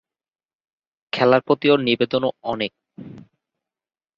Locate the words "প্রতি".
1.41-1.67